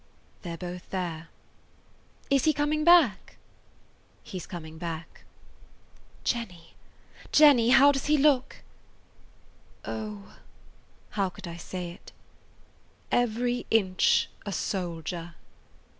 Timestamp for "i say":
11.47-11.91